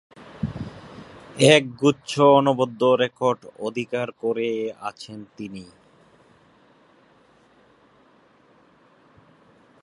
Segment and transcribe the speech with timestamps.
[1.49, 4.49] একগুচ্ছ অনবদ্য রেকর্ড অধিকার করে
[4.81, 5.65] আছেন তিনি।